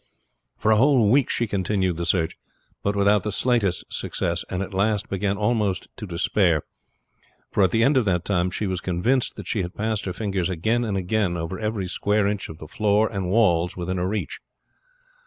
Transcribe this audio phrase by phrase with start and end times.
[0.57, 2.35] For a whole week she continued the search,
[2.81, 6.63] but without the slightest success, and at last began almost to despair;
[7.51, 10.13] for at the end of that time she was convinced that she had passed her
[10.13, 14.07] fingers again and again over every square inch of the floor and walls within her
[14.07, 14.41] reach.